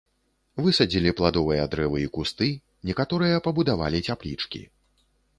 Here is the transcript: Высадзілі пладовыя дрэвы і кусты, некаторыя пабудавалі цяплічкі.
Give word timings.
Высадзілі 0.67 1.09
пладовыя 1.19 1.65
дрэвы 1.75 1.99
і 2.03 2.07
кусты, 2.15 2.47
некаторыя 2.91 3.43
пабудавалі 3.49 3.99
цяплічкі. 4.11 4.63